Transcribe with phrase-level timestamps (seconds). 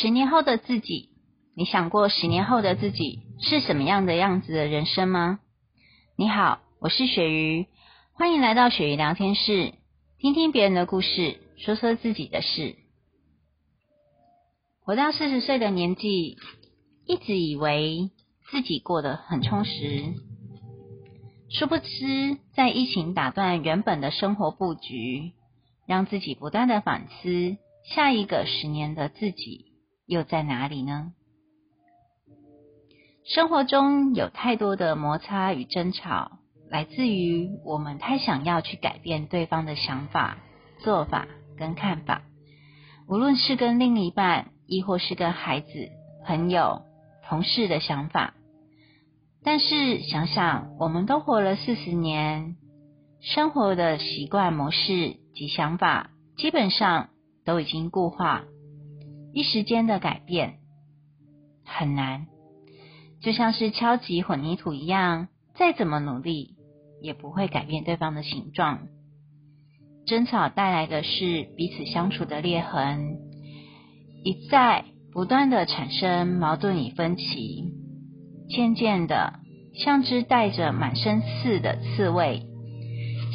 [0.00, 1.10] 十年后的自己，
[1.54, 5.38] 你想过十年后的自己是什么样的样子的人生吗？
[6.16, 7.68] 你好，我是雪鱼，
[8.12, 9.72] 欢迎来到雪鱼聊天室，
[10.18, 12.74] 听听别人的故事，说说自己的事。
[14.80, 16.38] 活到四十岁的年纪，
[17.06, 18.10] 一直以为
[18.50, 20.12] 自己过得很充实，
[21.50, 25.30] 殊不知在疫情打断原本的生活布局，
[25.86, 27.56] 让自己不断的反思，
[27.94, 29.66] 下一个十年的自己。
[30.06, 31.12] 又在哪里呢？
[33.24, 40.36] 生活中有太多的摩擦与争吵，来自于我们太想要去改变对方的想法、
[40.80, 42.22] 做法跟看法。
[43.08, 45.68] 无论是跟另一半，亦或是跟孩子、
[46.26, 46.82] 朋友、
[47.26, 48.34] 同事的想法。
[49.42, 52.56] 但是想想，我们都活了四十年，
[53.20, 57.08] 生活的习惯模式及想法，基本上
[57.44, 58.44] 都已经固化。
[59.34, 60.58] 一时间的改变
[61.66, 62.28] 很难，
[63.20, 66.54] 就像是敲击混凝土一样，再怎么努力
[67.02, 68.86] 也不会改变对方的形状。
[70.06, 73.16] 争吵带来的是彼此相处的裂痕，
[74.22, 77.72] 一再不断的产生矛盾与分歧，
[78.48, 79.40] 渐渐的
[79.74, 82.46] 像只带着满身刺的刺猬，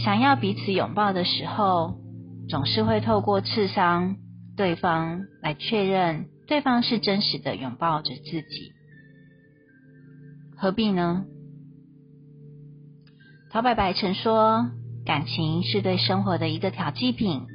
[0.06, 1.96] 想要彼此拥抱的时候，
[2.48, 4.16] 总是会透过刺伤。
[4.60, 8.74] 对方来确认，对方是真实的拥抱着自己，
[10.58, 11.24] 何必呢？
[13.52, 14.70] 陶白白曾说，
[15.06, 17.48] 感情是对生活的一个调剂品，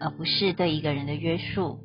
[0.00, 1.78] 而不是对一个人的约束。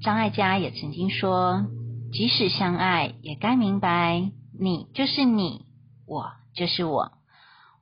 [0.00, 1.66] 张艾嘉也曾经说，
[2.12, 5.66] 即使相爱，也该明白，你就是你，
[6.06, 7.10] 我就是我，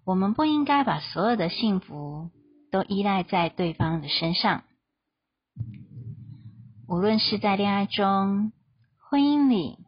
[0.06, 2.30] 我们不应该把所有的幸福
[2.70, 4.62] 都依赖在对方的身上。
[6.92, 8.52] 无论是在恋爱中、
[8.98, 9.78] 婚姻里，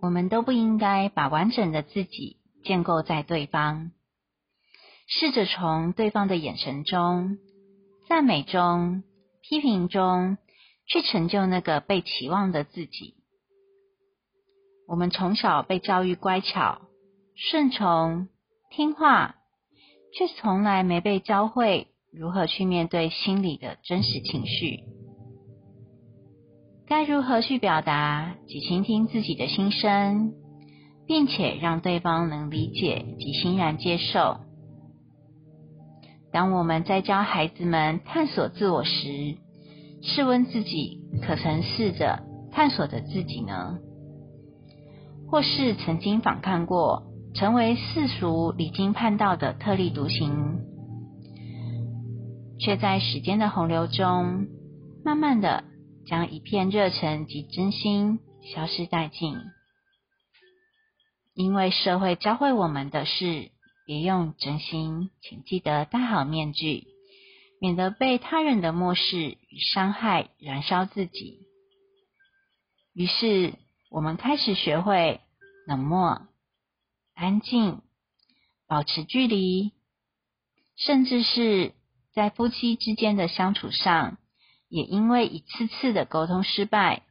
[0.00, 3.90] 我们都不应该把完整的自己建构在对方。
[5.08, 7.38] 试着从对方的眼神中、
[8.08, 9.02] 赞美中、
[9.42, 10.38] 批评中，
[10.86, 13.16] 去成就那个被期望的自己。
[14.86, 16.80] 我们从小被教育乖巧、
[17.34, 18.28] 顺从、
[18.70, 19.34] 听话，
[20.16, 24.93] 却从来没被教会如何去面对心里的真实情绪。
[26.86, 30.32] 该如何去表达及倾听自己的心声，
[31.06, 34.40] 并且让对方能理解及欣然接受？
[36.30, 39.36] 当我们在教孩子们探索自我时，
[40.02, 42.22] 试问自己：可曾试着
[42.52, 43.78] 探索着自己呢？
[45.28, 50.58] 或是曾经反抗过，成为世俗离经叛道的特立独行，
[52.58, 54.48] 却在时间的洪流中，
[55.02, 55.64] 慢慢的。
[56.06, 58.20] 将一片热忱及真心
[58.52, 59.38] 消失殆尽，
[61.34, 63.50] 因为社会教会我们的是
[63.86, 66.86] 别用真心，请记得戴好面具，
[67.60, 71.40] 免得被他人的漠视与伤害燃烧自己。
[72.92, 73.54] 于是，
[73.90, 75.20] 我们开始学会
[75.66, 76.28] 冷漠、
[77.14, 77.82] 安静、
[78.68, 79.72] 保持距离，
[80.76, 81.72] 甚至是
[82.12, 84.18] 在夫妻之间的相处上。
[84.68, 87.02] 也因为一次次的沟通失败、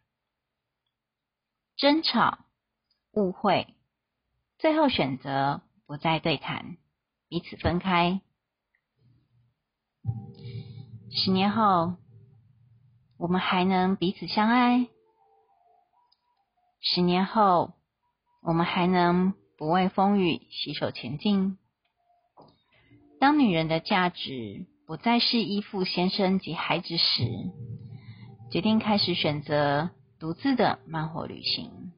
[1.76, 2.40] 争吵、
[3.12, 3.74] 误会，
[4.58, 6.78] 最后选择不再对谈，
[7.30, 8.22] 彼此分开。
[11.12, 11.96] 十年后，
[13.18, 14.88] 我们还能彼此相爱？
[16.82, 17.74] 十年后，
[18.42, 21.58] 我们还能不畏风雨携手前进？
[23.20, 24.66] 当女人的价值。
[24.86, 27.24] 不再是依附先生及孩子时，
[28.52, 31.94] 决定开始选择独自的慢活旅行。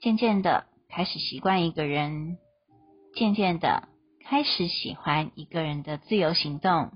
[0.00, 2.38] 渐渐的开始习惯一个人，
[3.14, 3.88] 渐渐的
[4.24, 6.92] 开始喜欢一个人的自由行动。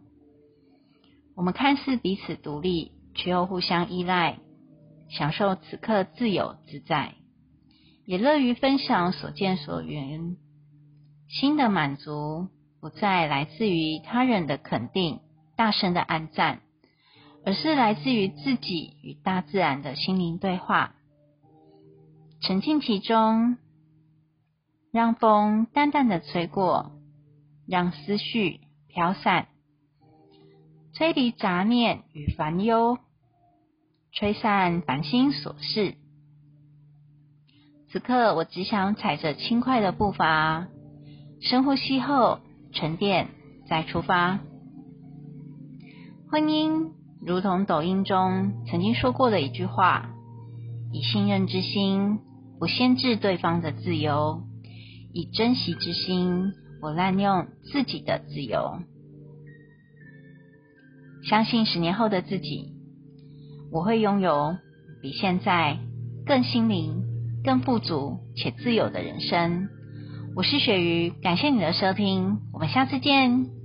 [1.34, 4.38] 我们看似彼此独立，却又互相依赖，
[5.10, 7.14] 享受此刻自由自在，
[8.06, 10.36] 也乐于分享所见所闻，
[11.28, 12.48] 新的满足。
[12.80, 15.18] 不再来自于他人的肯定、
[15.56, 16.60] 大声的暗赞，
[17.44, 20.94] 而是来自于自己与大自然的心灵对话。
[22.40, 23.56] 沉浸其中，
[24.92, 26.92] 让风淡淡的吹过，
[27.66, 29.48] 让思绪飘散，
[30.94, 32.98] 吹离杂念与烦忧，
[34.12, 35.96] 吹散烦心琐事。
[37.90, 40.68] 此刻，我只想踩着轻快的步伐，
[41.40, 42.38] 深呼吸后。
[42.72, 43.28] 沉淀，
[43.68, 44.40] 再出发。
[46.30, 50.10] 婚姻如同抖音中曾经说过的一句话
[50.92, 52.18] ：“以信任之心，
[52.58, 54.42] 不限制对方的自由；
[55.12, 58.80] 以珍惜之心，不滥用自己的自由。”
[61.28, 62.74] 相信十年后的自己，
[63.72, 64.56] 我会拥有
[65.02, 65.78] 比现在
[66.24, 67.04] 更心灵、
[67.42, 69.68] 更富足且自由的人生。
[70.36, 73.57] 我是雪鱼，感谢你的收听，我们下次见。